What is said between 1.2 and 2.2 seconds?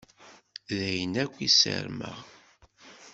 akk i ssarmeɣ.